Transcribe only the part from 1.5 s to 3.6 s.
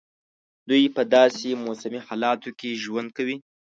موسمي حالاتو کې ژوند کوي.